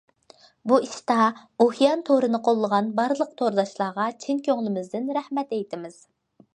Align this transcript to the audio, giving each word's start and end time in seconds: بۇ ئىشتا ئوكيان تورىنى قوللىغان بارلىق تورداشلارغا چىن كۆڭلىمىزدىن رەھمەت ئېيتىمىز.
بۇ 0.69 0.77
ئىشتا 0.85 1.17
ئوكيان 1.65 2.01
تورىنى 2.09 2.41
قوللىغان 2.49 2.91
بارلىق 3.01 3.37
تورداشلارغا 3.43 4.09
چىن 4.25 4.45
كۆڭلىمىزدىن 4.51 5.17
رەھمەت 5.21 5.57
ئېيتىمىز. 5.61 6.07